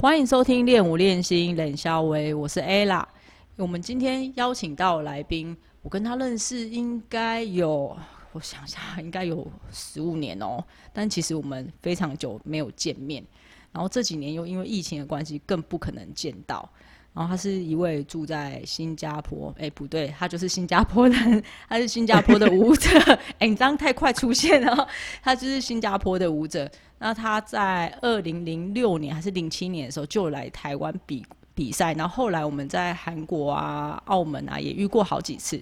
[0.00, 3.04] 欢迎收听练武练心冷肖维，我是 ella。
[3.56, 7.96] 我们今天邀请到来宾，我跟他认识应该有，
[8.30, 10.64] 我想想，应该有十五年哦。
[10.92, 13.24] 但其实我们非常久没有见面，
[13.72, 16.70] 然后这几年又因为疫情的关系，更不可能见到。
[17.18, 22.90] 然后他是一位住在新加坡，哎，不对，他就是新加坡人，他是新加坡的 舞者。
[23.40, 24.86] 哎，你这样太快出现了，
[25.20, 26.70] 他就是新加坡的舞者。
[27.00, 35.60] 那他在二零零六年还是零七年的时候就来台湾比比赛，然后后来我们在韩国啊、澳门啊也遇过好几次。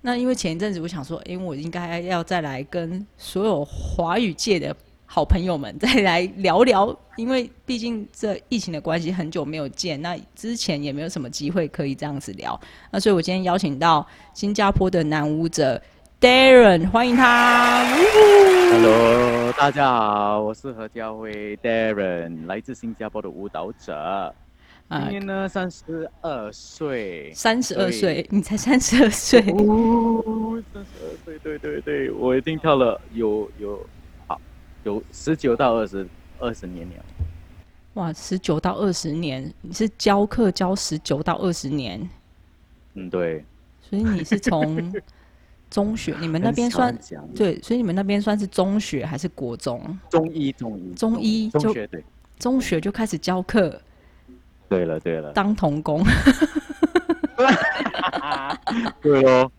[0.00, 4.74] 那因为前一阵子我想说，因为我应该要再来跟所有华语界的。
[5.08, 15.80] 好朋友们，再来聊聊，因为毕竟这疫情的关系，很久没有见，那之前也没有什么机会可以这样子聊，那所以我今天邀请到新加坡的男舞者
[16.20, 17.86] Darren，欢迎他。
[18.72, 24.34] Hello，大家好，我是何家辉 Darren，来自新加坡的舞蹈者，
[24.90, 27.32] 今年呢三十二岁。
[27.32, 29.40] 三十二岁，你才三十二岁？
[29.40, 33.86] 哦，三十二岁，对对对，我已经跳了有有。
[34.86, 36.06] 有十九到二十
[36.38, 36.94] 二十年了，
[37.94, 42.08] 哇，十九到二十年，你是教课教十九到二十年？
[42.94, 43.44] 嗯，对。
[43.82, 44.94] 所以你是从
[45.68, 46.96] 中学，你们那边算
[47.34, 49.98] 对，所以你们那边算是中学还是国中？
[50.08, 52.04] 中一，中一，中一中学对，
[52.38, 53.80] 中学就开始教课。
[54.68, 56.04] 对了，对了，当童工。
[59.02, 59.50] 对哦，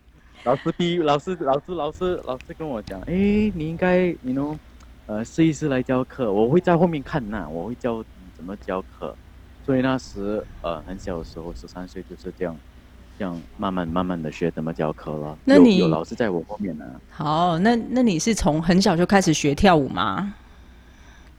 [0.44, 3.12] 老师逼，老师，老师，老师，老师跟我讲，哎，
[3.54, 4.58] 你应该，你能。
[5.08, 8.04] 呃，试一试来教课，我会在后面看那，我会教
[8.34, 9.16] 怎么教课，
[9.62, 12.60] 所以那时呃很小的时候，十三岁就是这样，
[13.16, 15.38] 这样慢慢慢慢的学怎么教课了。
[15.46, 17.00] 那你有老师在我后面呢？
[17.08, 20.34] 好，那那你是从很小就开始学跳舞吗？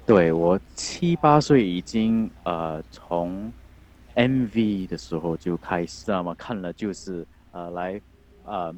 [0.04, 3.54] 对我七八岁已经呃从
[4.16, 6.34] MV 的时候就开始，知道吗？
[6.34, 8.02] 看了就是呃来
[8.46, 8.74] 呃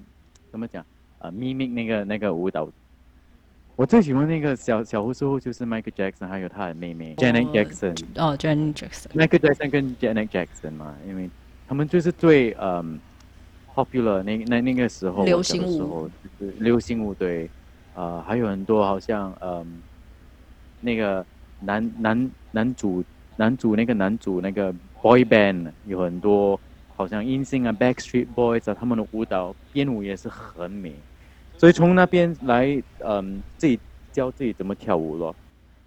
[0.52, 0.86] 怎么讲
[1.20, 2.70] 呃咪咪那个那个舞蹈。
[3.82, 7.96] 我最喜欢那个小小胡叔就是 Michael Jackson，还有他的妹妹 Janet Jackson。
[8.16, 9.08] 哦，Janet Jackson。
[9.16, 11.28] Michael Jackson 跟 Janet Jackson 嘛，因为
[11.68, 13.00] 他们就是最嗯
[13.74, 16.08] popular 那那那个时候流行舞，
[16.40, 17.50] 就是流行舞对，
[17.96, 19.82] 呃，还有很多好像嗯
[20.80, 21.26] 那个
[21.62, 23.04] 男男男主
[23.36, 24.72] 男主那个男主那个
[25.02, 26.60] boy band 有很多，
[26.96, 30.94] 好像 INSING 啊 Backstreet Boys 啊，他们的舞蹈编舞也是很美。
[31.62, 33.80] 所以从那边来，嗯，自己
[34.12, 35.36] 教自己怎么跳舞咯。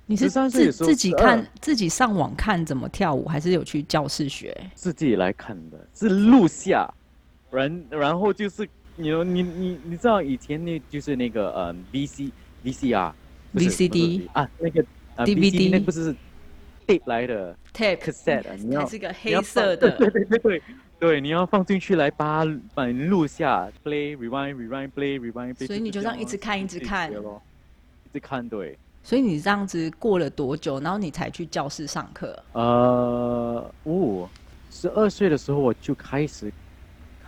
[0.07, 4.57] 你是自自己看自己上网看怎么跳舞，还是有去教室学？
[4.77, 6.89] 是自己来看的，是录下，
[7.51, 12.31] 然然后就是你你你你知道以前那就是那个呃 V C
[12.63, 13.13] V C R
[13.51, 14.81] V C D 啊那个
[15.25, 16.15] D V D 那不是
[16.87, 20.63] tape 来的 tape cassette，它是个黑色的，对对对对。
[21.05, 25.67] 对，你要放进去来把把录下，play rewind rewind play rewind。
[25.67, 27.15] 所以你就这样一直看一直看，一
[28.11, 28.79] 直看对。
[29.03, 32.43] 所以你这样子过了多久，然后你才去教室上课？
[32.53, 34.27] 呃，哦，
[34.71, 36.51] 十二岁的时候我就开始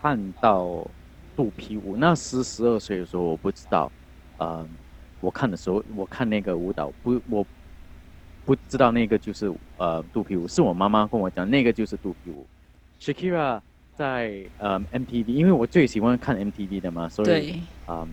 [0.01, 0.83] 看到
[1.37, 1.99] 肚皮舞。
[1.99, 3.93] 那时十二岁的时候我不知道，
[4.39, 4.67] 呃，
[5.21, 7.47] 我看的时候我看那个舞蹈不，我
[8.47, 12.47] 不知道那个就是呃肚皮舞，是我妈妈跟我讲那个就是肚皮舞。
[13.01, 13.61] Shakira
[13.97, 18.07] 在呃 MTV，因为我最喜欢看 MTV 的嘛，所以嗯，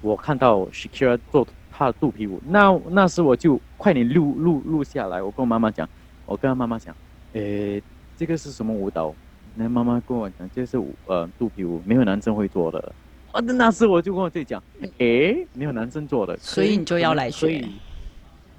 [0.00, 5.22] 我看到 Shakira 做她的肚皮舞，那那时我就快点录录录下来。
[5.22, 5.88] 我跟我妈妈讲，
[6.26, 6.94] 我跟妈妈讲，
[7.32, 7.82] 诶，
[8.16, 9.14] 这个是什么舞蹈？
[9.54, 12.92] 那妈妈跟我讲，这是呃肚皮舞，没有男生会做的。
[13.32, 14.62] 啊，那时我就跟我自己讲，
[14.98, 17.64] 诶，没有男生做的，所以你就要来学。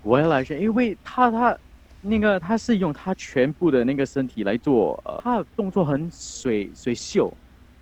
[0.04, 1.58] 我要来学，因为他他。
[2.02, 7.32] 那个他是用他全部的那个身体来做，呃，他的动作很水水秀，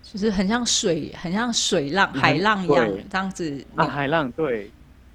[0.02, 3.64] 就是很像水，很像水浪、海浪一样这样子。
[3.76, 4.68] 啊，海浪对。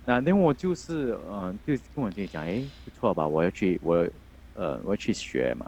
[0.06, 3.28] 那那我就是，嗯，就跟我自己讲，哎，不错吧？
[3.28, 4.08] 我要去，我，
[4.54, 5.66] 呃，我要去学嘛。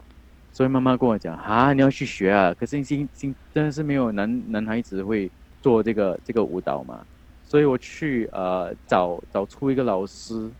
[0.52, 2.54] 所以妈妈跟我讲，啊，你要去学啊。
[2.58, 5.30] 可是新新真的是没有男男孩子会
[5.60, 7.04] 做这个这个舞蹈嘛。
[7.44, 10.50] 所以我去呃找找出一个老师，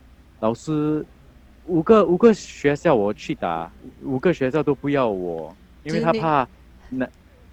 [0.41, 1.03] 老师。
[1.67, 3.71] 五个五个学校我去打，
[4.03, 5.55] 五个学校都不要我，
[5.85, 6.49] 因为他怕
[6.89, 7.07] 那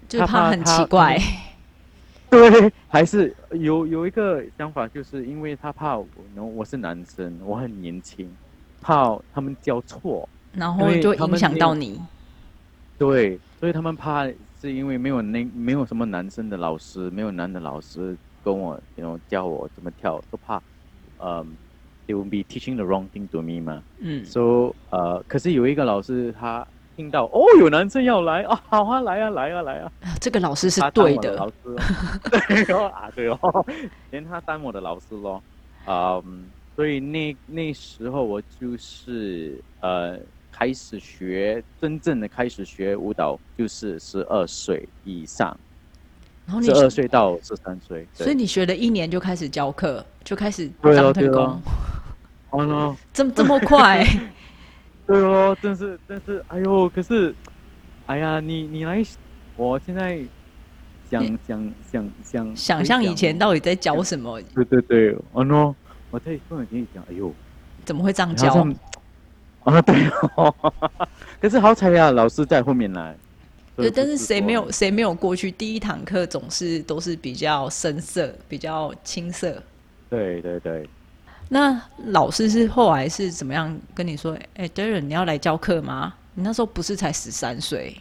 [0.08, 1.18] 就是他怕怕很奇怪。
[2.30, 8.28] 对，还是有有一个想法，就是因为他怕我，我是男生，我很年轻，
[8.80, 12.00] 怕他们教错，然后就影响到你。
[12.98, 14.26] 对，所以他们怕
[14.60, 20.60] 是因为没有那没有什么男生的老师，没有男的老师跟我，然后教我怎么跳，都怕，
[21.18, 21.46] 呃、
[22.06, 23.82] t h e y will be teaching the wrong thing to me 嘛。
[24.00, 26.66] 嗯，So 呃，可是有一个老师他
[26.96, 29.90] 听到哦有男生要来啊，好啊，来啊，来啊，来啊。
[30.20, 31.48] 这个老师是对的老。
[31.48, 31.76] 师哦，
[32.48, 33.66] 对哦啊对哦，
[34.10, 35.42] 连他当我的老师咯，
[35.84, 36.44] 啊、嗯，
[36.76, 40.18] 所以那那时候我就是呃
[40.52, 45.56] 开始学真正的开始学舞蹈，就是十二岁以上，
[46.46, 51.60] 然后你十，二岁到十三岁，所以你学了一年就开始教课，就开始对当特工哦
[52.52, 54.06] 对哦，哦 no，这么这么快？
[55.06, 57.34] 对哦，真是但是，哎呦，可是，
[58.06, 59.02] 哎呀，你你来，
[59.56, 60.18] 我现在
[61.10, 64.40] 想想想想想象以前到底在教什么？
[64.54, 65.74] 对对对，哦 no，
[66.10, 67.32] 我在突然跟你讲，哎呦，
[67.84, 68.66] 怎么会这样教？
[69.64, 69.96] 啊对
[70.36, 70.54] 哦，
[71.40, 73.16] 可是好彩呀，老师在后面来。
[73.76, 75.50] 对，但是谁没有谁没有过去？
[75.50, 79.60] 第一堂课总是都是比较深色、比较青涩。
[80.08, 80.88] 对对对，
[81.48, 84.38] 那老师是后来是怎么样跟你说？
[84.54, 86.14] 哎、d a r r e n 你要来教课吗？
[86.34, 87.96] 你那时候不是才十三岁？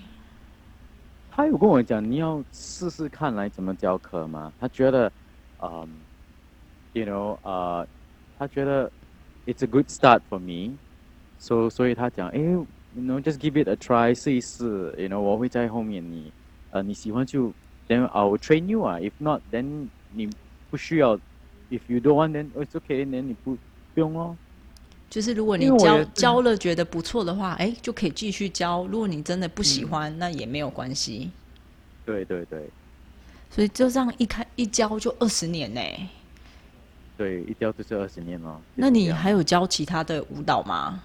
[1.32, 4.54] 他有跟我讲，你要试试看来怎么教课吗？
[4.60, 5.12] 他觉得，
[5.60, 5.90] 嗯、
[6.94, 7.88] y o u know，呃，
[8.38, 8.92] 他觉得
[9.48, 10.78] it's a good start for me，
[11.40, 12.40] 所、所以他讲，哎
[12.96, 16.32] ，you know，just give it a try，试一试，you know，我会在后面你，
[16.72, 17.52] 呃，你喜欢就
[17.88, 20.30] ，then I will train you 啊，if not，then 你
[20.70, 21.18] 不需要
[21.70, 23.58] ，if you don't want，then it's okay，then 你不
[23.94, 24.36] 不用咯。
[25.10, 28.84] 就是如果你教教了觉得不错的话，哎、就可以继续教。
[28.88, 31.30] 如果你真的不喜欢，那也没有关系。
[32.04, 32.68] 对对对
[33.52, 35.80] 所以就这样一开一教就二十年呢、
[37.16, 38.60] 对，一教就是二十年了。
[38.74, 41.04] 那你还有教其他的舞蹈吗？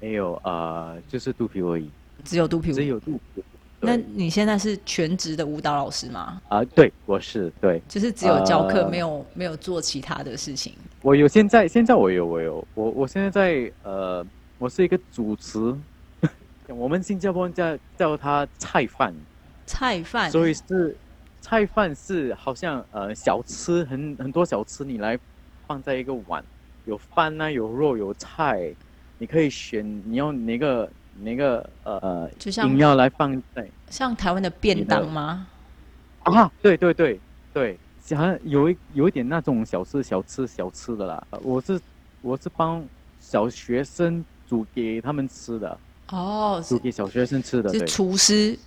[0.00, 1.90] 没有呃，就是肚皮而已，
[2.24, 2.84] 只有肚皮舞只。
[2.84, 3.42] 有肚皮。
[3.80, 6.42] 那你现在是全职的舞蹈老师吗？
[6.48, 10.74] 啊、对，我是对，就是只有教课，呃没有没有做其他的事情。
[11.00, 14.26] 我有现在现在我有我有我我现在在呃，
[14.58, 15.72] 我是一个主持，
[16.66, 19.14] 我们新加坡人叫叫他菜饭，
[19.64, 20.96] 菜饭，所以是
[21.40, 25.16] 菜饭是好像呃小吃很很多小吃你来
[25.68, 26.42] 放在一个碗，
[26.84, 28.74] 有饭啊有肉有菜，
[29.18, 35.46] 你可以选你用哪个哪个呃就像饮料来放在像台湾的便当吗？
[36.22, 37.20] 啊，对对对
[37.52, 37.78] 对，
[38.14, 41.26] 好像有一有一点那种小吃小吃小吃的啦。
[41.30, 41.80] 呃我是
[42.20, 42.84] 我是帮
[43.18, 45.78] 小学生煮给他们吃的，
[46.10, 48.58] 哦，煮给小学生吃的，是对，厨师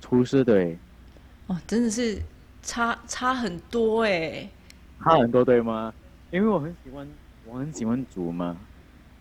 [0.00, 0.76] 厨师对，
[1.46, 2.20] 哦，真的是
[2.62, 4.48] 差差很多哎。
[5.02, 5.92] 差很多对吗？
[6.30, 7.08] 因为我很喜欢
[7.46, 8.56] 我很喜欢煮嘛，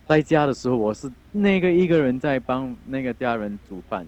[0.07, 4.05] 在家的时候我是那个一个人在帮那个家人煮饭。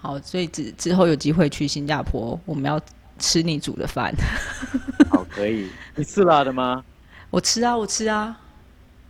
[0.00, 2.80] 好，所以之之后有机会去新加坡，我们要
[3.18, 4.14] 吃你煮的饭。
[5.10, 5.68] 好，可以。
[5.94, 6.84] 你吃辣的吗？
[7.30, 8.38] 我吃啊，我吃啊。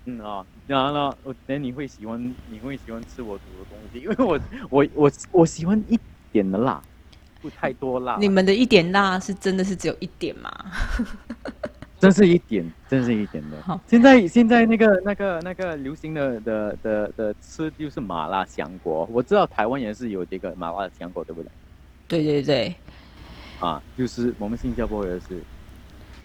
[0.07, 4.41] 嗯啊，然后呢，我等你会喜欢，你会喜欢吃我煮的东西，因为我
[4.71, 5.99] 我我我喜欢一
[6.33, 6.83] 点的辣，
[7.43, 10.51] 不太多辣，你们的一点辣是真的是只有一点吗？
[12.01, 13.79] 真是一点，真是一点的好。
[13.87, 21.51] 现在现在那个那个那个流行的的的的吃就是麻辣香锅，我知道台湾也是有这个麻辣香锅，对不对？
[22.09, 22.75] 对对对。
[23.61, 25.39] 啊，就是我们新加坡也是，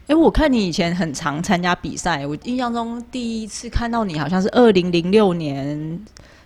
[0.08, 6.00] 哎，我看你以前很常参加比赛，我印象中第一次看到你好像是二零零六年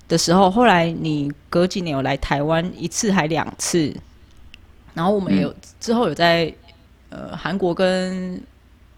[0.08, 3.96] 的时候，后来你隔几年有来台湾一次还两次，
[4.96, 6.52] 然后我们有、之后有在
[7.12, 8.42] 呃韩国跟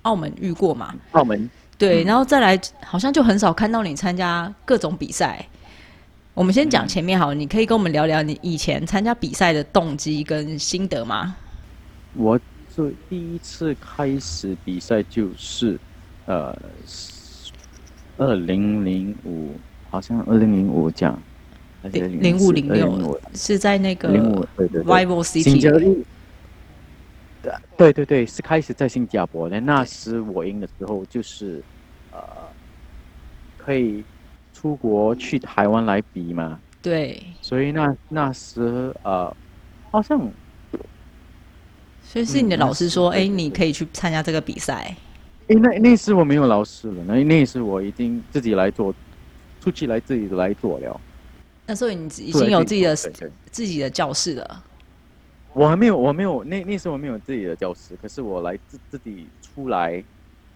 [0.04, 1.50] 澳门遇过嘛，澳门。
[1.78, 2.06] 对，嗯。
[2.06, 5.46] 然后再来好像就很少看到你参加各种比赛。
[6.34, 11.36] 我们先讲嗯前面好了，你可以跟我们聊聊你以前参加比赛的动机跟心得吗？
[12.14, 12.40] 我
[12.74, 15.78] 最第一次开始比赛就是，
[16.26, 16.58] 呃，
[18.18, 19.52] 二零零五，
[19.90, 21.22] 好像二零零五这样，
[21.84, 26.04] 还是零五零六是在那个零五对对对，Rival City，
[27.78, 29.60] 对对对，是开始在新加坡的。
[29.60, 31.64] 那时我赢的时候，就是
[32.12, 32.20] 呃，
[33.58, 34.04] 可以
[34.54, 39.36] 出国去台湾来比嘛，对，所以那那时呃，
[39.90, 40.20] 好像
[42.04, 44.96] 所以是你的嗯老师说，哎、你可以去参加这个比赛。
[45.48, 48.94] 哎，那那时我没有老师了，那那时我已经自己来做
[49.60, 51.02] 出去来自己来做了。
[51.66, 52.96] 那时候你已经有自己的
[53.50, 54.64] 自己的教室了。
[55.54, 60.04] 我还没有，我没有那那时候我没有自己的教室，可是我来自自己出来，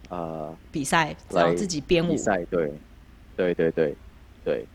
[0.08, 2.12] 呃，比赛，然后自己编舞。
[2.12, 2.16] 比。
[2.16, 2.72] 赛，对，
[3.36, 3.94] 对对对
[4.44, 4.66] 对，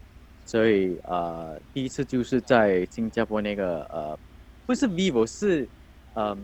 [0.46, 4.20] 所以呃，第一次就是在新加坡那个呃，
[4.66, 5.68] 不是 vivo 是
[6.14, 6.38] 呃、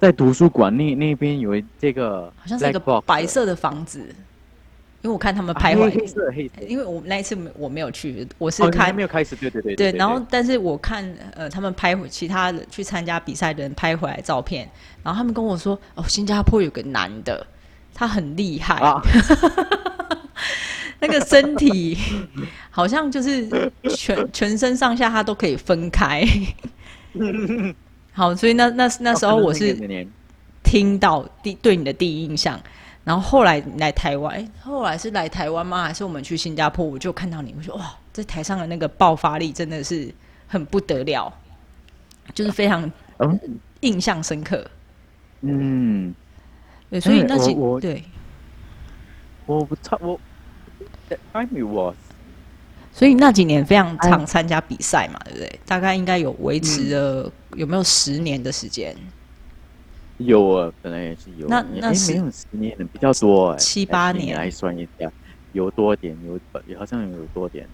[0.00, 4.14] 在图书馆那那边有这个好像是一个白色的房子，
[5.02, 14.68] 因为我看他们啊拍回黑黑色黑色，因为我那一次没我没有去，我是哦，还看没有开始，对对对对，对，然后但是我看呃他们拍回其他的去参加比赛的人拍回来照片，
[15.04, 17.46] 然后他们跟我说哦，新加坡有个男的，
[17.94, 19.00] 他很厉害，啊，
[21.00, 21.96] 那个身体
[22.70, 26.26] 好像就是全全身上下他都可以分开。
[28.12, 29.78] 好，所以那那那时候我是
[30.64, 32.60] 听到第对你的第一印象，
[33.08, 35.84] 然后后来来台湾，后来是来台湾吗？
[35.84, 36.84] 还是我们去新加坡？
[36.84, 40.14] 我就看到你，我说哇，在台上的那个爆发力真的是
[40.46, 41.32] 很不得了，
[42.34, 43.40] 就是非常嗯
[43.80, 44.62] 印象深刻。
[45.40, 46.14] 嗯，
[46.90, 48.04] 对，所以哎那几我我对，
[49.46, 50.20] 我不差我
[51.08, 51.96] ，that time was
[52.92, 55.60] 所以那几年非常哎常参加比赛嘛，对不对？
[55.64, 58.94] 大概应该有维持了、有没有十年的时间？
[60.18, 61.48] 有啊，本来也是有。
[61.48, 65.10] 那那没有十年的比较多哎，七八年来算一下，
[65.52, 66.16] 有多点，
[66.66, 67.66] 有好像有多点。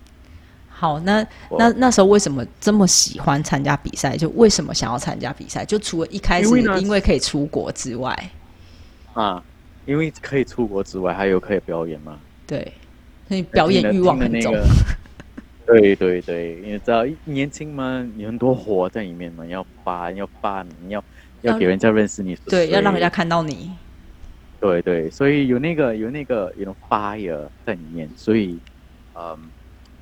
[0.69, 1.27] 好，那
[1.59, 4.17] 那那时候为什么这么喜欢参加比赛？
[4.17, 5.65] 就为什么想要参加比赛？
[5.65, 6.49] 就除了一开始
[6.81, 8.31] 因为可以出国之外，
[9.15, 9.43] 啊，
[9.87, 12.19] 因为可以出国之外，还有可以表演嘛。
[12.47, 12.73] 对，
[13.29, 14.53] 所以表演欲望很重。
[14.53, 14.67] 那个
[15.67, 21.03] 对对 对，你知道年轻嘛，有很多火在里面嘛，要发要发，你要
[21.45, 23.71] 要要给人家认识你对，要让人家看到你。
[24.61, 28.59] 对对，所以有那个有那个有 fire 在里面，所以
[29.15, 29.39] 嗯，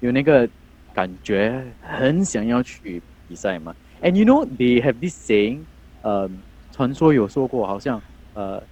[0.01, 0.49] 有那个
[0.95, 3.75] 感觉，很想要去比赛嘛。
[4.01, 5.65] And you know they have this saying，
[6.03, 6.31] 呃，
[6.71, 8.01] 传说有说过，好像
[8.35, 8.63] 呃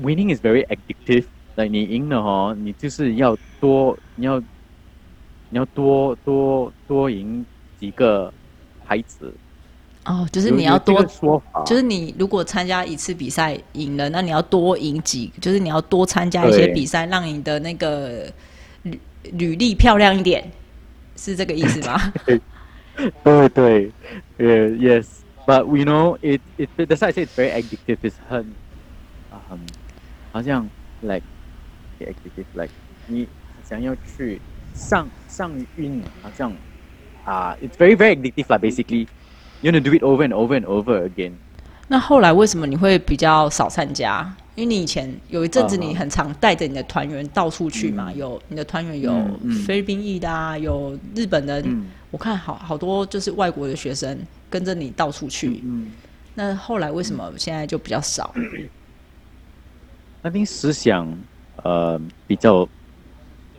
[0.00, 1.26] ，winning is very addictive。
[1.56, 4.40] like 你赢了哈，你就是要多，你要
[5.50, 7.44] 你要多多多赢
[7.76, 8.32] 几个
[8.84, 9.32] 孩子，
[10.04, 11.02] 哦，就是你要多
[11.64, 18.30] 就是你如果参加一次比赛赢了，那你要多赢几，就是你要多参加一些比赛，让你的那个
[18.82, 19.00] 履
[19.32, 20.44] 履历漂亮一点，
[21.16, 22.12] 是这个意思吗？
[23.24, 23.92] 对对，
[24.36, 28.54] 呃，yes，but we know it it the side say it's very addictive，is 很，
[29.30, 29.66] 嗯，
[30.30, 30.68] 好像
[31.00, 31.24] like
[31.98, 32.70] addictive like
[33.06, 33.26] 你
[33.62, 34.40] 想要去
[34.74, 36.54] 上上晕，好像
[37.24, 39.08] 啊、i t s very very addictive 啦，basically。
[39.64, 41.32] You want to do it over and over and over again。
[41.88, 44.30] 那后来为什么你会比较少参加？
[44.54, 49.10] 因为你以前有一阵子啊你很常带着你的团员到处去嘛，嗯有你的团员有
[49.66, 54.18] 菲律宾裔的啊，有日本人，嗯我看好好多就是外国的学生
[54.50, 55.62] 跟着你到处去。
[55.64, 55.90] 嗯
[56.34, 58.34] 那后来为什么现在就比较少？
[60.20, 61.08] 那边思想
[61.62, 62.68] 呃比较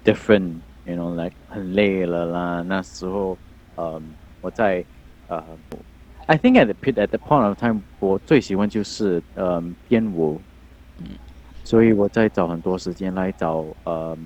[0.04, 2.64] different，you know，like 很累了啦。
[2.68, 3.36] 那时候，
[3.76, 4.02] 呃，
[4.42, 4.86] 我在
[5.28, 5.44] 呃
[6.28, 10.40] ，I think at the pit at the point of time，我最喜欢就是呃编舞，
[11.64, 14.18] 所以我在找很多时间来找呃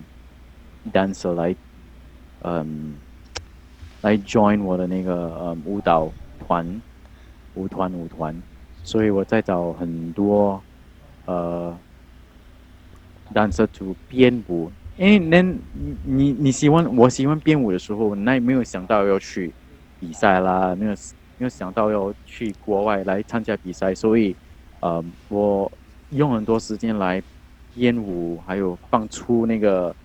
[0.93, 1.55] dancer 来，
[2.41, 2.95] 嗯、
[4.01, 6.81] 来 join 我的那个呃舞蹈团，
[7.55, 8.35] 舞团舞团，
[8.83, 10.61] 所以我在找很多
[11.25, 11.77] 呃
[13.33, 14.71] dancer to 编舞。
[14.97, 15.41] 因为那
[16.03, 19.49] 你你喜欢我喜欢编舞的时候，那也没有想到要去
[19.97, 20.93] 比赛啦，没有
[21.39, 24.35] 没有想到要去国外来参加比赛，所以
[24.81, 25.71] 呃，我
[26.11, 27.23] 用很多时间来
[27.73, 29.95] 编舞，还有放出那个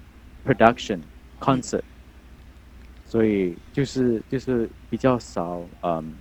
[0.47, 1.00] production
[1.41, 1.83] concert，
[3.05, 6.14] 所以就是就是比较少嗯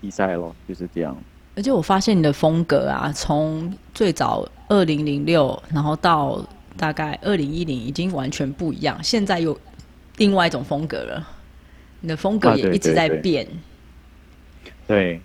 [0.00, 1.16] 比赛咯，就是这样。
[1.56, 6.40] 而且我发现你的风格啊，从最早二零零六，然后到
[6.76, 9.02] 大概二零一零，已经完全不一样。
[9.02, 9.58] 现在有
[10.18, 11.28] 另外一种风格了，
[12.00, 13.48] 你的风格也一直对对在变。
[14.87, 15.21] 对，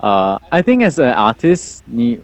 [0.00, 2.20] 呃、i think as an artist，你，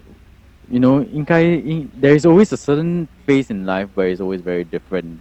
[0.68, 5.18] you know，应该应 there is always a certain phase in life where it's always very different.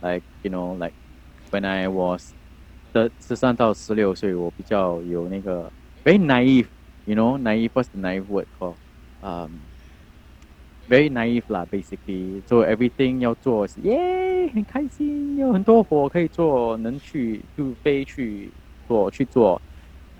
[0.00, 0.94] Like you know, like
[1.50, 2.32] when I was
[2.92, 5.72] 的十三到十六岁，我比较有那个
[6.04, 6.66] very naive.
[7.04, 7.70] You know, naive.
[7.72, 8.76] What's the naive word called?
[9.20, 9.50] Um,
[10.88, 18.52] very naive 啦，basically 做 everything 要做是耶，很开心，有很多活可以做，能去就飞去
[18.86, 19.60] 做去做。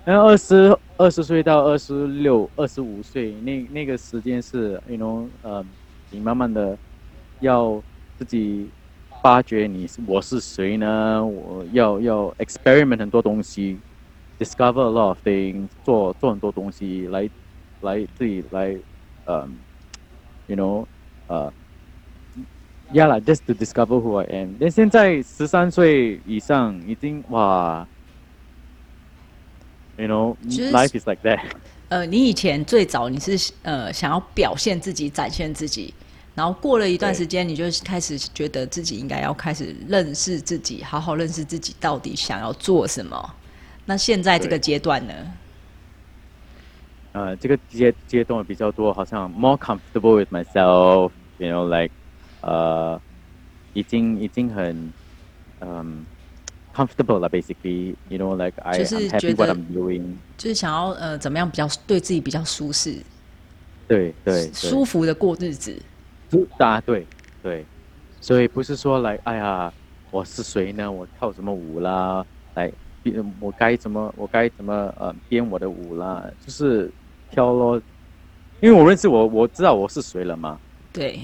[0.04, 5.64] 然后二十二十岁到二十六、二十五岁，那那个时间是，you know，呃，
[6.10, 6.76] 你慢慢的
[7.40, 7.82] 要
[8.16, 8.72] 自己
[9.22, 11.24] 发掘你我是谁呢？
[11.24, 13.80] 我要要 experiment 很多东西
[14.38, 17.30] ，discover a lot of things，做做很多东西来
[17.80, 18.76] 来自己来，
[19.24, 19.48] 呃、
[20.46, 20.86] y o u know，
[21.28, 21.52] 呃、
[22.92, 24.56] yeah，just to discover who I am。
[24.58, 27.88] 但现在十三岁以上已经哇
[29.96, 31.40] ，you know，life is like that。
[31.88, 35.92] 呃，你以前最早你是呃想要表现自己、展现自己，
[36.34, 43.34] 然后过了一段对时间，你就开始觉得自己应该要开始认识自己，好好认识自己到底想要做什么。
[43.84, 45.12] 那现在这个对阶段呢？
[47.12, 51.92] 呃，这个阶阶段比较多，好像 more comfortable with myself，you know，like，
[52.40, 52.98] 呃，
[53.74, 54.90] 已经已经很，
[55.60, 56.06] 嗯、
[56.74, 60.14] comfortable 了，basically，you know，like I 就是 I'm 觉 happy what 得 I'm doing。
[60.36, 62.96] 就是想要呃怎么样比较对自己比较舒适、
[63.86, 65.80] 对对对，舒服的过日子。
[66.30, 67.06] 舒啊，对
[67.42, 67.64] 对，
[68.20, 69.72] 所以不是说来，哎呀，
[70.10, 70.90] 我是谁呢？
[70.90, 72.24] 我跳什么舞啦？
[72.54, 76.24] 来，编我该怎么，我该怎么呃编我的舞啦？
[76.44, 76.90] 就是
[77.30, 77.80] 挑咯，
[78.60, 80.58] 因为我认识我，我知道我是谁了嘛。
[80.92, 81.20] 对，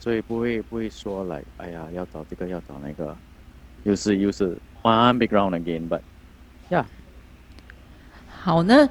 [0.00, 3.16] 所以不会不会说来，哎呀，要找这个要找那个，
[3.86, 6.00] 又是又是 one big round again，but
[6.68, 6.84] yeah，
[8.42, 8.88] 好，那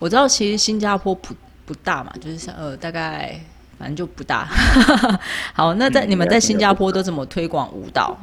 [0.00, 1.32] 我知道其实新加坡不
[1.64, 3.38] 不大嘛，就是像呃大概
[3.78, 4.46] 反正就不大。
[5.54, 8.18] 好，那在、嗯你们在新加坡都怎么推广舞蹈？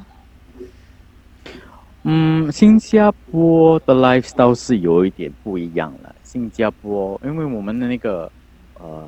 [2.03, 6.13] 嗯，新加坡的 lifestyle 是有一点不一样了。
[6.23, 8.29] 新加坡，因为我们的那个
[8.75, 9.07] 呃，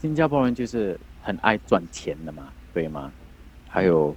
[0.00, 3.10] 新加坡人就是很爱赚钱的嘛，对吗？
[3.68, 4.14] 还有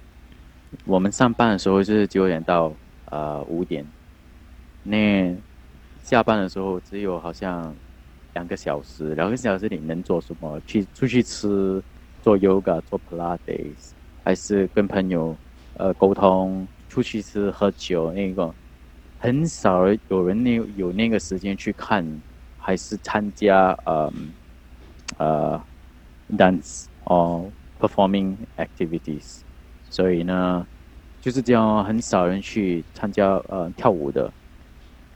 [0.84, 3.86] 我们上班的时候是九点到呃五点，
[4.82, 5.36] 那
[6.02, 7.76] 下班的时候只有好像
[8.34, 10.60] 两个小时，两个小时你能做什么？
[10.60, 11.82] 去出去吃，
[12.20, 13.92] 做 yoga，做 Pilates，
[14.24, 15.38] 还是跟朋友
[15.74, 18.54] 呃沟通，出去吃喝酒那个，
[19.16, 22.22] 很少有人那有那个时间去看，
[22.56, 24.12] 还是参加呃
[25.18, 25.64] 呃
[26.28, 29.42] dance or performing activities，
[29.96, 30.66] 所以呢，
[31.22, 34.30] 就是这样，很少人去参加呃跳舞的。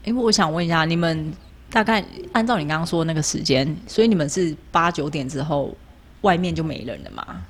[0.05, 1.31] 因为我想问一下，你们
[1.71, 5.77] 大概按照你刚刚说的那个时间，所以你们是八九点之后
[6.23, 7.45] 外面就没人了吗？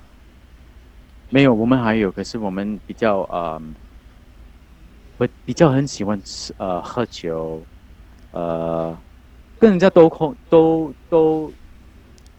[1.29, 3.63] 没有，我们还有，可是我们比较呃，
[5.19, 7.63] 我比较很喜欢吃呃喝酒，
[8.33, 8.99] 呃，
[9.61, 11.53] 跟人家都空都都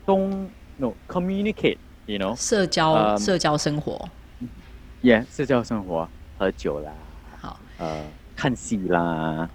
[0.06, 0.28] 都
[0.76, 4.10] no communicate，you know，社交、嗯社交生活，
[5.02, 6.92] 也社交生活，喝酒啦，
[7.40, 8.04] 好，呃，
[8.36, 9.50] 看戏啦，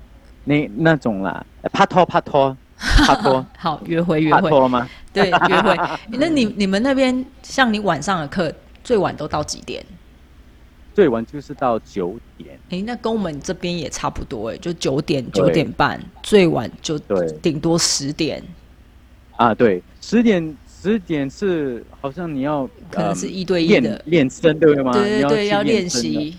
[0.45, 3.45] 那那种啦，拍拖拍拖拍拖。
[3.57, 4.89] 好约会约会，拍拖吗？
[5.13, 5.77] 对约会。
[6.19, 8.53] 那你你们那边像你晚上的课
[8.85, 9.85] 最晚都到几点？
[10.95, 17.31] 最晚就是到九点，诶，那跟我们这边也差不多诶，就九点九对点半，最晚就对。
[17.43, 18.43] 顶多十点，
[19.37, 24.01] 啊，对，十点十点是好像你要可能呃是一对一的。
[24.05, 24.93] 练声对吗？
[24.93, 26.37] 对对对，要练习。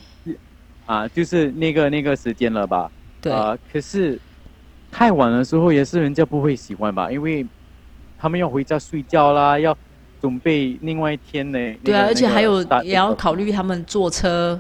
[0.85, 2.89] 啊，就是那个那个时间了吧？
[3.19, 4.17] 对，啊，可是
[4.89, 7.45] 太晚的时候也是人家不会喜欢吧，因为
[8.17, 9.77] 他们要回家睡觉啦，要
[10.21, 11.57] 准备另外一天呢。
[11.83, 14.57] 对啊，那个而且还有也要考虑他们坐车，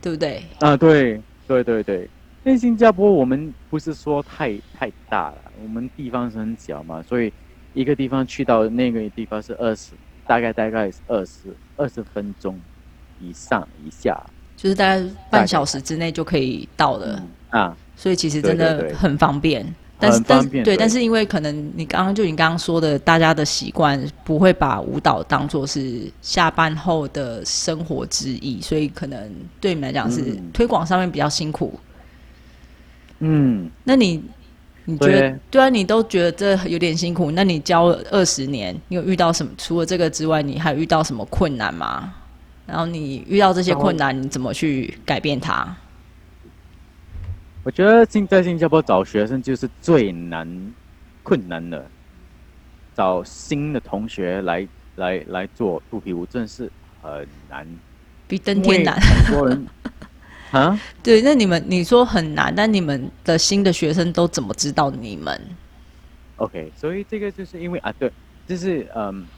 [0.00, 0.44] 对不对？
[0.60, 2.08] 啊，对对对对。
[2.44, 7.32] 因为新加坡我们不是说太太大了，我们地方是很小嘛，所以
[7.74, 9.92] 一个地方去到那个地方是二十，
[10.26, 12.58] 大概大概是二十二十分钟
[13.20, 14.20] 以上以下。
[14.56, 19.64] 就是大概半小时之内就可以到了，啊，所以其实真的很方便。
[19.98, 29.30] 但是但是对，但是因为可能你刚刚就你刚刚说的，大家的习惯不会把舞蹈当做是下班后的生活之一，所以可能
[29.60, 31.78] 对你们来讲是嗯推广上面比较辛苦。
[33.18, 34.22] 嗯，那你
[34.90, 35.68] 你觉得对对啊？
[35.68, 39.52] 你都觉得这有点辛苦，那你教了二十年，你有遇到什么？
[39.56, 42.12] 除了这个之外，你还有遇到什么困难吗？
[42.66, 45.76] 然后你遇到这些困难，你怎么去改变它？
[47.62, 50.72] 我觉得新在新加坡找学生就是最难
[51.22, 51.84] 困难的，
[52.94, 56.70] 找新的同学来来来做肚皮舞，真的是
[57.02, 57.66] 很难。
[58.26, 58.98] 比登天难。
[59.00, 59.66] 很多人
[60.52, 65.56] 啊，对，那你们你说很难，但你们的新的学生都怎么知道你们
[66.36, 68.12] ？OK，所以这个就是因为啊，对，
[68.46, 69.28] 就是嗯，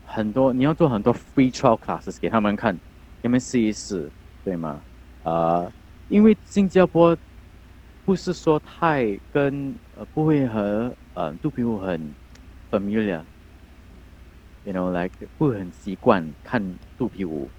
[0.00, 2.74] 很多你要做很多 free trial classes 给他们看，
[3.20, 4.10] 给他们试一试，
[4.42, 4.84] 对吗？
[5.24, 5.70] 呃，
[6.06, 7.16] 因为新加坡
[8.04, 12.16] 不是说太跟呃不会和呃肚皮舞很
[12.70, 17.50] familiar，you know like 不会很习惯看肚皮舞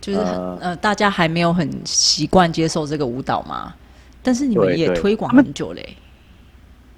[0.00, 3.74] 就是呃，大家还没有很习惯接受这个舞蹈嘛。
[4.22, 5.96] 但是你们也推广很久嘞。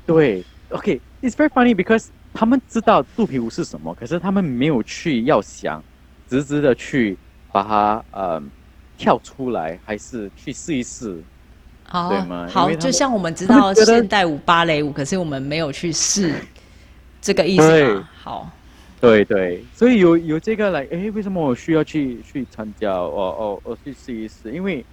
[0.07, 5.83] 对，OK，it's very funny because 他们知道肚皮舞是什么，可是他们没有去要想，
[6.29, 7.19] 直直的去
[7.53, 8.43] 把它呃
[8.97, 11.23] 跳出来，还是去试一试。
[11.85, 12.11] 好，
[12.49, 16.35] 好，就像我们知道现代舞、芭蕾舞，可是我们没有去试，
[17.21, 18.09] 这个意思吗？
[18.23, 18.51] 好，
[19.01, 22.91] 对对，所以有有这个来，哎，为什么我需要去去参加？
[22.93, 24.85] 哦哦，我去试一试，因为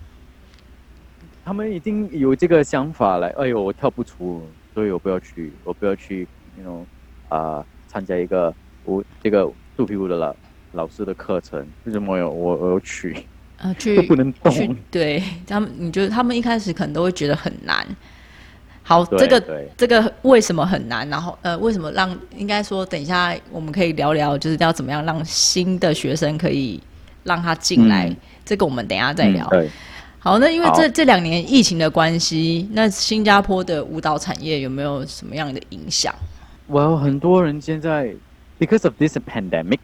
[1.44, 3.30] 他们已经有这个想法来。
[3.30, 6.86] 哎呦，我跳不出，所以我不要去，我不要去，那种
[7.30, 10.36] 啊，参加一个我这个肚皮舞的老
[10.74, 11.66] 老师的课程。
[11.86, 13.26] 为什么我我我要去？
[13.58, 17.84] 啊，去 不能去对他们，你觉得他们一开始可能都会觉得很难。
[18.88, 19.44] 好，这个
[19.76, 21.10] 这个为什么很难？
[21.10, 26.80] 然后呃，为什么让应该说，等一下我们可以聊聊，就是要怎么样让新的学生可以
[27.24, 28.16] 让他进来。
[28.46, 29.52] 这个我们等一下再聊。
[30.20, 36.14] 好，那因为这这两年疫情的关系，那新加坡的舞蹈产业有没有什么样的影响
[36.70, 38.14] ？？Well，很多人现在
[38.60, 39.80] because of this pandemic。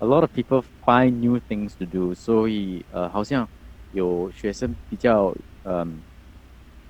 [0.00, 3.48] a lot of people find new things to do，所以呃，好像
[3.92, 5.98] 有学生比较嗯，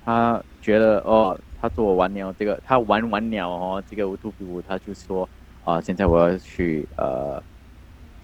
[0.03, 5.27] 他觉得哦，他做完了这个，他玩完了哦，这个乌托比舞，他就说
[5.63, 7.41] 啊，现在我要去呃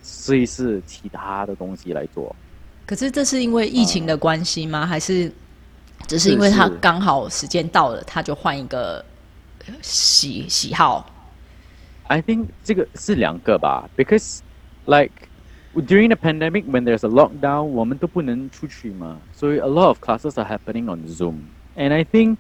[0.03, 2.35] 试一试其他的东西来做。
[2.85, 4.85] 可是这是因为疫情的关系吗？
[4.85, 5.31] 还是
[6.07, 9.03] 只是因为他刚好时间到了，他就换一个
[9.81, 11.09] 喜喜好
[12.07, 14.39] ？I think 这个是两个吧，because
[14.85, 15.13] like
[15.73, 21.07] during the pandemic when there's a lockdown 我们都不能出去嘛，所以 a lot of classes are happening on
[21.07, 21.35] Zoom.
[21.77, 22.37] And I think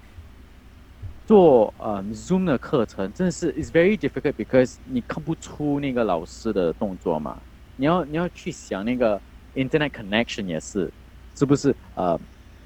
[1.25, 7.37] 做呃 Zoom 的课程真的是 is very difficult because 你看不出那个老师的动作嘛，
[7.75, 9.19] 你要你要去想那个
[9.55, 10.91] internet connection 也是，
[11.35, 12.19] 是不是呃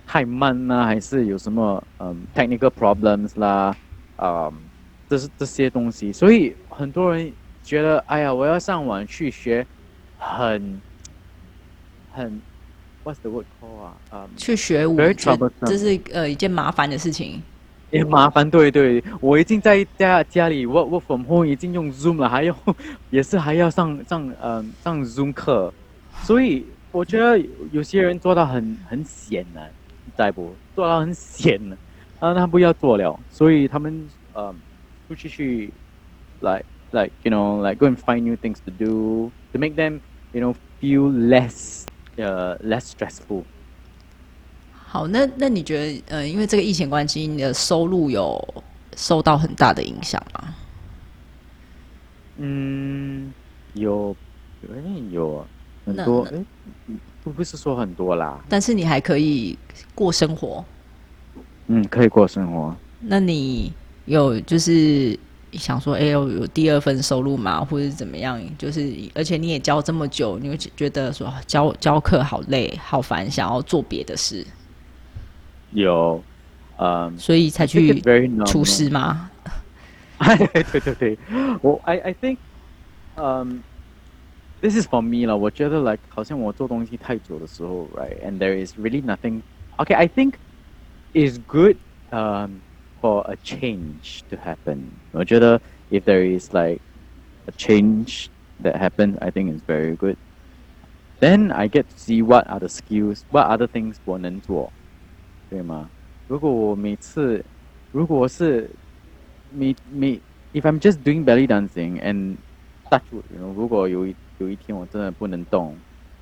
[0.06, 3.76] 太慢呢，还是有什么嗯 technical problems 啦，
[4.15, 4.52] 啊，
[5.10, 7.32] 这是这些东西，所以很多人。
[7.65, 9.65] 觉得哎呀，我要上网去学，
[10.20, 10.80] 很
[12.12, 12.39] 很
[13.04, 13.98] ，what's the word call 啊？
[14.12, 14.96] 啊，去学舞，
[15.65, 17.41] 这是呃一件麻烦的事情。
[17.95, 22.55] 也麻烦，对对，我已经在家家里 work work from home，已经用 Zoom 了，还要
[23.10, 25.73] 也是还要上上呃上 Zoom 课，
[26.23, 27.39] 所以我觉得
[27.71, 29.62] 有些人做到很很闲呢，
[30.15, 31.77] 在不做到很闲呢，
[32.19, 34.53] 啊，他不要做了，所以他们呃
[35.08, 35.73] 出去去
[36.41, 36.63] 来。
[36.91, 39.99] like you know like go and find new things to do to make them
[40.31, 41.84] you know feel less
[42.17, 43.43] uh less stressful
[44.95, 48.41] 好，那那你觉得，呃，因为这个疫情关系，你的收入有
[48.95, 50.55] 受到很大的影响吗？
[52.38, 53.34] 嗯，
[53.73, 54.15] 有，
[54.63, 54.77] 哎，
[55.12, 55.45] 有
[55.86, 56.41] 很多，哎，
[57.21, 59.60] 不不是说很多啦，但是你还可以
[59.93, 60.63] 过生活。
[61.67, 62.73] 嗯，可以过生活。
[63.01, 63.73] 那你
[64.05, 65.19] 有就是？
[65.51, 68.41] 想说，哎呦，有第二份收入嘛，或者是怎么样？
[68.58, 74.45] 就是，而且你也教这么久，你会觉得说教教课好累、好烦，想要做别的事。
[75.75, 76.23] 有，
[76.79, 78.01] 嗯，所以才去
[78.46, 79.31] 厨师吗？
[80.18, 81.18] 对对对，
[81.62, 82.38] 我 I I think，
[83.16, 83.62] 嗯，
[84.61, 85.37] this is for me 了。
[85.37, 89.42] 我觉得，like 好像我做东西太久的时候，right？And there is really nothing.
[89.79, 90.35] Okay, I think
[91.12, 91.77] is good.
[92.11, 92.61] Um.
[93.01, 94.92] for a change to happen.
[95.90, 96.83] if there is like
[97.49, 98.29] a change
[98.61, 100.18] that happens, I think it's very good.
[101.18, 104.70] Then I get to see what other skills, what other things 我能做，
[105.49, 105.89] 对吗？
[106.27, 107.43] 如果我每次，
[107.91, 108.69] 如果是
[109.53, 110.19] 每每
[110.53, 112.36] ，if I'm just doing belly dancing and
[112.89, 113.01] touch
[113.55, 115.75] 如果有一有一天我真的不能动，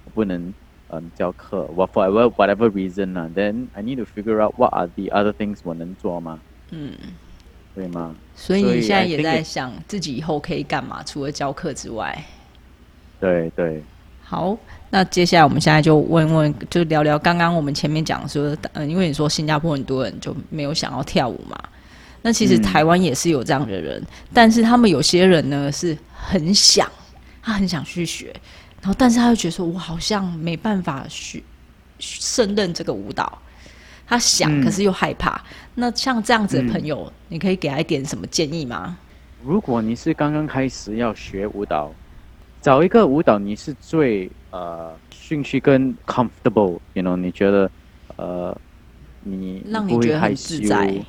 [0.06, 0.54] 我不能
[0.90, 5.60] 嗯教课，what for whatever whatever reason 啊，then I need to figure out what are the other things
[5.64, 6.40] 我能做吗？
[6.72, 6.92] 嗯，
[7.74, 8.16] 对吗？
[8.36, 11.02] 所以你现在也在想自己以后可以干嘛？
[11.04, 12.24] 除了教课之外，
[13.20, 13.82] 对对。
[14.22, 14.58] 好，
[14.94, 21.58] 那接下来我们现在就问问，就聊聊刚刚我们前面讲说，嗯，因为你说新加坡很多人就没有想要跳舞嘛，
[22.22, 24.00] 那其实台湾也是有这样的人，
[24.32, 26.88] 但是他们有些人呢是很想，
[27.42, 28.32] 他很想去学，
[28.82, 31.44] 然后但是他又觉得说，我好像没办法去
[31.98, 33.40] 胜任这个舞蹈。
[34.06, 35.44] 他想，可是又害怕。
[35.74, 38.96] 那像这样子的朋友，你可以给他一点什么建议吗？
[39.44, 41.92] 如果你是刚刚开始要学舞蹈，
[42.63, 47.71] 找一个舞蹈你是最呃兴趣跟 comfortable，you know，你觉得
[48.17, 48.57] 呃
[49.21, 51.07] 你让你觉得很自在，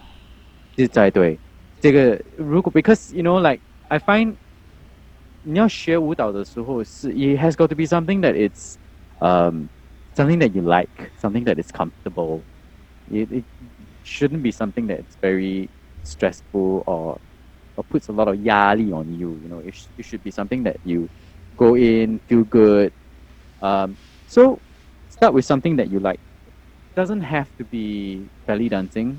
[0.76, 1.40] 自在对。
[1.82, 4.36] 这个如果 because you know like I find
[5.42, 8.76] 你要学舞蹈的时候是 it has got to be something that it's
[9.22, 9.70] um
[10.16, 12.44] something that you like, something that is comfortable.
[13.08, 13.46] It, it
[14.04, 15.70] shouldn't be something that's very
[16.04, 17.20] stressful or
[17.76, 19.40] or puts a lot of yali on you.
[19.42, 21.10] You know, it, sh- it should be something that you
[21.57, 22.93] go in, feel good.
[23.61, 23.97] Um,
[24.29, 24.59] so
[25.09, 26.21] start with something that you like.
[26.95, 29.17] Doesn't have to be belly dancing.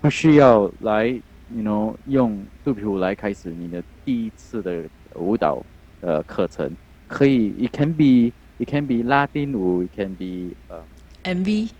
[0.00, 5.64] 不需要来，you know，用肚皮舞来开始你的第一次的舞蹈
[6.00, 6.70] 呃课程。
[7.06, 10.84] 可以，it can be it can be 拉丁舞，it can be 呃
[11.24, 11.70] MV，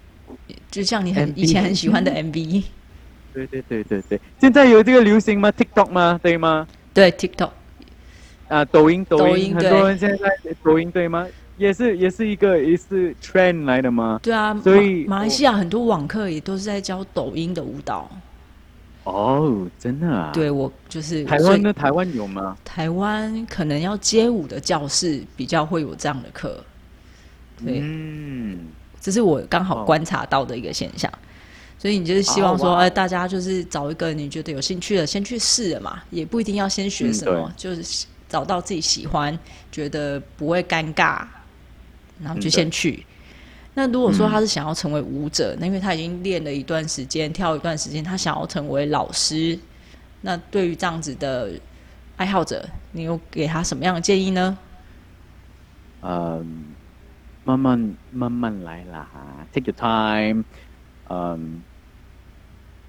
[0.70, 2.64] 就像你很以前很喜欢的 MV，
[3.32, 6.20] 对对对对对，现在有这个流行吗？TikTok 吗？
[6.22, 6.66] 对吗？
[6.92, 7.50] 对 TikTok，
[8.52, 11.26] 啊，抖音，抖音，很多人现在在抖音对吗？
[11.56, 14.20] 也是也是一个也是 trend 来的吗？
[14.22, 18.10] 对啊，所以马马来西亚很多网课也都是在教抖音的舞蹈。
[19.04, 20.30] 哦，真的啊？
[20.34, 21.72] 对，我就是台湾的？
[21.72, 22.56] 台湾有吗？
[22.64, 26.62] 台湾可能要街舞的教室比较会有这样的课，
[27.64, 28.60] 对，嗯，
[29.00, 31.10] 这是我刚好哦观察到的一个现象。
[31.78, 39.38] 所以你就是希望说，哎、大家就是找一个你觉得有兴趣的，先去试了嘛，也不一定要先学嗯什么，就是找到自己喜欢，
[39.70, 41.22] 觉得不会尴尬，
[42.22, 43.04] 然后就嗯先去。
[43.74, 49.58] 那如果说嗯他是想要成为舞者，那因为他已经练了一段时间，跳一段时间，他想要成为老师，
[50.22, 51.50] 那对于这样子的
[52.16, 54.56] 爱好者，你有给他什么样的建议呢？
[56.00, 56.64] 嗯，
[57.44, 59.06] 慢慢慢慢来啦
[59.52, 60.44] ，take your time，
[61.08, 61.62] 嗯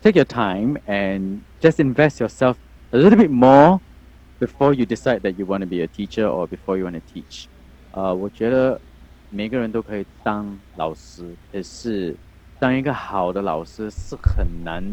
[0.01, 2.55] ，take your time and just invest yourself
[2.91, 3.79] a little bit more
[4.42, 7.02] before you decide that you want to be a teacher or before you want to
[7.12, 7.46] teach。
[7.92, 8.80] 呃，我觉得
[9.30, 12.14] 每个人都可以当老师，可是
[12.58, 14.84] 当一个好的老师是很难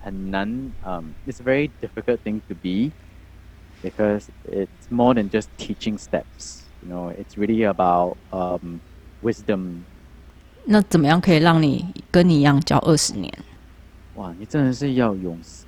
[0.00, 0.48] 很难，
[0.84, 2.90] 嗯、it's a very difficult thing to be
[3.82, 6.62] because it's more than just teaching steps.
[6.82, 8.80] You know, it's really about um,
[9.22, 9.82] wisdom.
[10.64, 13.32] 那怎么样可以让你跟你一样教二十年？
[14.14, 15.64] 哇，你真的是要勇士。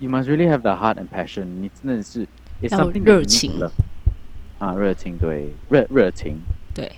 [0.00, 1.44] You must really have the heart and passion.
[1.60, 2.26] 你真的是
[2.60, 3.52] it's 要 something 热情.
[4.58, 6.38] 啊，热情对，热热情。
[6.74, 6.90] 对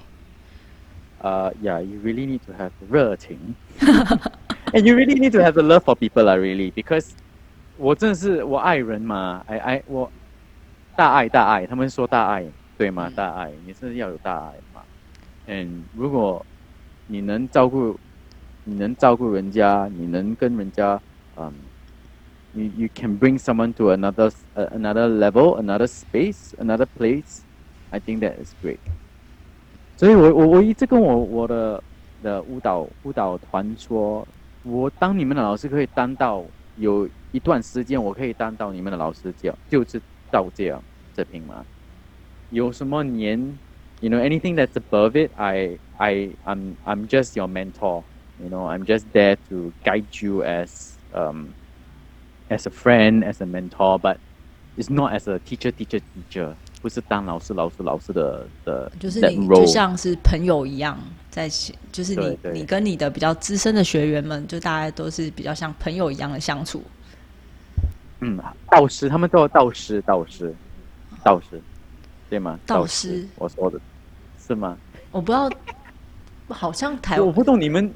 [1.23, 3.39] ，Uh, yeah, you really need to have 热情
[4.73, 7.11] and you really need to have the love for people, lah, really, because
[7.77, 10.11] 我真的是我爱人嘛，I I 我
[10.97, 12.47] 大爱大爱，他们说大爱
[12.79, 13.09] 对吗？
[13.09, 14.83] 嗯大爱，你是要有大爱嘛。
[15.47, 16.45] 嗯，如果
[17.07, 17.99] 你能照顾，
[18.65, 21.01] 你能照顾人家，你能跟人家，
[21.37, 21.53] 嗯
[22.56, 27.46] ，you you can bring someone to another uh, another level, another space, another place.
[27.90, 28.80] I think that is great.
[29.98, 31.84] 所以我我我一直跟我我的
[32.22, 34.28] 的舞蹈舞蹈团说，
[34.64, 41.66] 我当你们的老师可以当到有一段时间，我可以当到你们的老师这样，就是到这样这平吗？
[42.50, 43.60] 有什么年，
[44.00, 48.06] you know anything that's above it, I I I'm I'm just your mentor.
[48.38, 51.54] You know, I'm just there to guide you as um
[52.49, 54.19] As a friend, as a mentor, but
[54.77, 56.55] it's not as a teacher, teacher, teacher.
[56.83, 60.97] 不是当老师、老师、老师的的就是你就像是朋友一样，
[61.31, 66.85] 在一起就是你你跟你的比较资深的学员们，就大家都是比较像朋友一样的相处。
[68.21, 68.39] 嗯，
[68.71, 70.55] 导师，他们都有道师，导师，
[71.25, 71.61] 导师，
[72.31, 72.59] 对吗？
[72.67, 73.81] 导师我说的
[74.39, 74.77] 是吗？
[75.11, 75.51] 我不知道，
[76.49, 77.93] 好像台我不懂你们，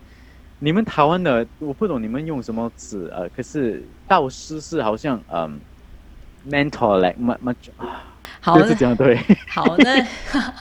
[0.62, 5.58] 你们台湾的，我不懂你们用什么词呃，可是道师是好像嗯
[6.46, 7.70] ，mentor like much much，
[8.40, 9.18] 好就是这样对。
[9.48, 10.06] 好那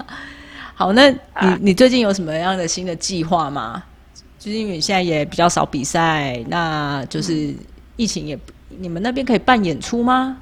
[0.74, 3.84] 好那啊你你最近有什么样的新的计划吗？
[4.38, 7.54] 就是因为你现在也比较少比赛，那就是
[7.98, 10.38] 疫情也，你们那边可以办演出吗？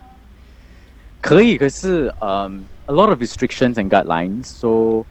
[1.20, 5.04] 可以，可是嗯、a lot of restrictions and guidelines，so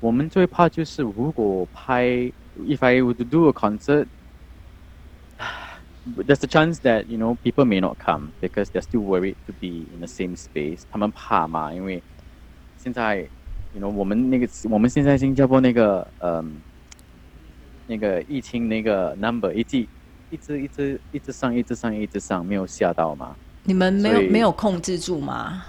[0.00, 2.32] 我们最怕就是如果拍
[2.66, 4.06] ，if I were to do a concert。
[6.16, 9.84] There's a chance that you know people may not come because they're still worried to be
[9.92, 10.84] in the same space.
[10.90, 12.02] 他们怕嘛，因为
[12.78, 13.28] 现在
[13.74, 16.62] ，you know 我们那个我们现在新加坡那个嗯、
[17.86, 19.86] 那个疫情那个 number 一直
[20.30, 23.36] 一直一直一直上一直上一直上，没有下到嘛。
[23.64, 25.62] 你们没有没有控制住吗？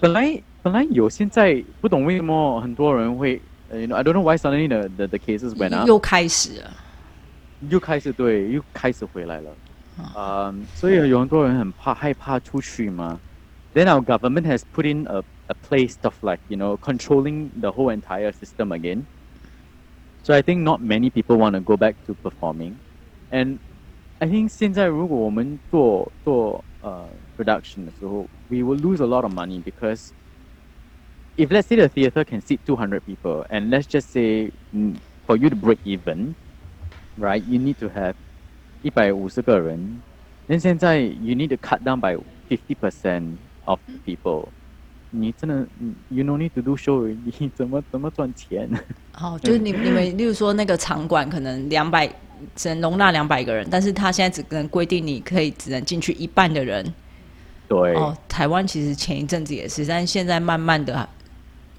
[0.00, 3.40] 本来本来有，现在不懂为什么很多人会，呃
[3.71, 6.71] ，you know I don't know why suddenly the the, the cases went up，又开始了。
[7.69, 9.51] 又开始对，又开始回来了。
[10.15, 13.19] 嗯，所以有很多人很怕害怕出去嘛。
[13.73, 17.89] Then our government has put in a a place of like you know controlling the whole
[17.89, 19.03] entire system again.
[20.23, 22.73] So I think not many people want to go back to performing,
[23.31, 23.59] and
[24.19, 30.09] I think 现在如果我们做做呃 production 的时候，we will lose a lot of money because
[31.40, 34.94] if let's say the theater can seat 200 people, and let's just say mm,
[35.26, 36.34] for you to break even,
[37.18, 38.14] right, you need to have
[38.82, 40.00] 一百五十个人。
[40.46, 44.48] then 现在 you need to cut down by 50% of people.
[45.12, 45.66] 你真的
[46.08, 47.04] ，you no need to do show，
[47.38, 48.68] 你怎么怎么赚钱？
[49.18, 52.08] 哦，就是你你们，例如说那个场馆可能两百
[52.54, 56.84] 只能容纳两百个人，但是他现在只能规定你可以只能进去一半的人。
[57.66, 57.94] 对。
[57.94, 61.08] 哦，台湾其实前一阵子也是，但是现在慢慢的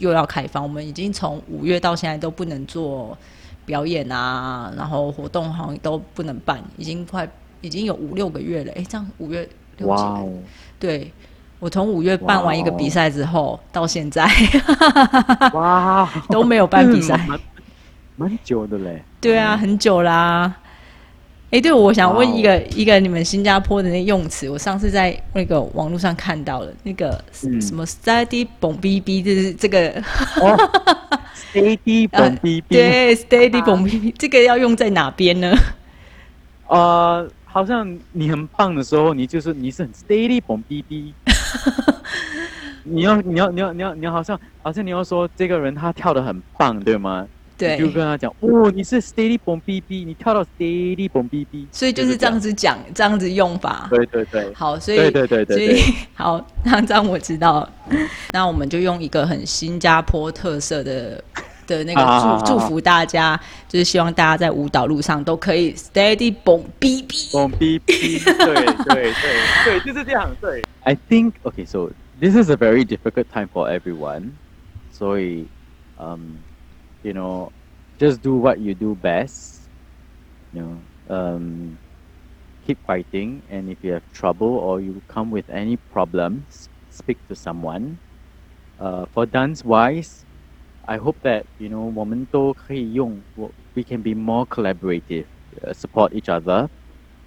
[0.02, 0.62] 又要开放。
[0.62, 3.18] 我们已经从五月到现在都不能做
[3.66, 7.26] 表演啊，然后活动好像都不能办，已经快
[7.62, 8.72] 已经有五六个月了。
[8.76, 10.04] 哎，这样五月六几
[10.78, 11.12] 对。
[11.60, 14.28] 我从五月办完一个比赛之后到现在，
[15.54, 17.24] 哇， 都没有办比赛，
[18.16, 19.04] 蛮久的嘞。
[19.22, 20.52] 对啊，很久啦。
[21.52, 30.02] 哎，对，我想问一个一个你们新加坡的那用词，我上次在那个网络上看到了那个什么 “steady 蹦哔哔”，就是这个
[31.36, 32.64] “steady 蹦哔哔”。
[32.70, 35.54] 对，“study 蹦 B B”，”，这个要用在哪边呢？
[36.68, 37.30] 呃。
[37.54, 39.92] 好像你很棒的时候，你就是你是很
[40.48, 41.12] 蹦哔哔。
[42.86, 47.28] 你要你要你要你要你要好像好像你要说这个人他跳的很棒，对吗？
[47.68, 47.78] 对。
[47.78, 51.68] 就跟他讲，哦，你是 steady 蹦 B B，，你跳到 steady 蹦 B B，。
[51.72, 53.88] 所以就是这样子讲，这样子用法。
[53.90, 54.54] 对对对。
[54.54, 55.58] 好，所以对对对对。
[55.58, 57.68] 所以 好，那这样我知道。
[58.32, 61.24] 那我们就用一个很新加坡特色的。
[61.68, 69.14] 的那个祝祝福大家，就是希望大家在舞蹈路上都可以 steady 蹦哔哔蹦 B B，对对对
[69.64, 70.30] 对，就是这样。
[70.42, 74.32] 对，I think okay, so this is a very difficult time for everyone.
[74.92, 75.46] 所以
[75.98, 76.36] ，um,
[77.03, 77.53] you know,
[77.99, 79.69] just do what you do best.
[80.53, 81.79] You know, um,
[82.63, 87.35] keep fighting, and if you have trouble or you come with any problems, speak to
[87.35, 88.01] someone.
[88.79, 90.25] Uh, for dance wise,
[90.87, 95.27] I hope that you know 我们都可以用我 we can be more collaborative,
[95.63, 96.69] uh, support each other,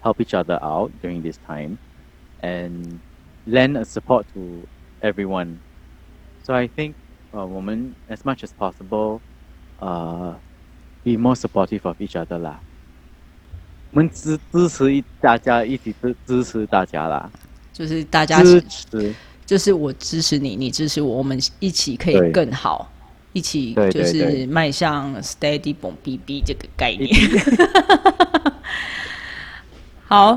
[0.01, 1.77] help each other out during this time,
[2.41, 3.01] and
[3.45, 4.67] lend a support to
[5.01, 5.59] everyone.
[6.43, 6.95] So I think
[7.33, 9.21] uh, 我们 as much as possible,
[9.80, 10.34] uh,
[11.02, 12.60] be more supportive of each other 啦。
[13.92, 17.30] 我们支支持一大家一起支支持大家啦，
[17.72, 19.14] 就是大家支持，
[19.46, 22.90] 就是我支持你，你支持我，我们一起可以更好。
[23.32, 27.12] 一起就是迈向 steady 蹦 B B 这个概念。
[30.06, 30.36] 好，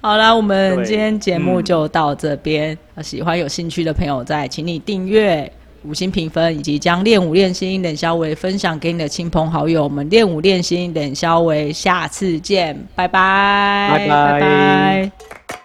[0.00, 2.76] 好啦，我们今天节目就到这边。
[3.00, 5.52] 喜欢有兴趣的朋友，再请你订阅、
[5.84, 9.84] 五星评分，以及将练武练心冷肖维分享给你的亲朋好友。
[9.84, 15.63] 我们练武练心冷肖维，下次见，拜拜，拜拜。